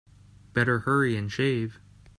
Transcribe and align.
Better 0.53 0.79
hurry 0.79 1.15
and 1.15 1.31
shave. 1.31 1.79